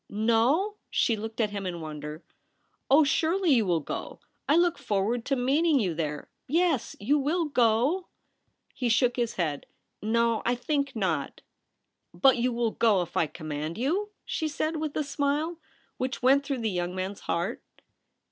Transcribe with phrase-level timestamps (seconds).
[0.29, 2.23] 'No!' she looked at him in wonder.
[2.55, 4.19] * Oh, surely you W\\\ go!
[4.49, 6.27] I look forward to meet ing you there.
[6.47, 8.05] Yes; you will go T
[8.73, 9.67] He shook his head.'
[10.01, 11.41] No; I think not.''
[12.15, 15.59] But you wull go if I command you?' she said, with a smile
[15.97, 17.61] which went through the young man's heart.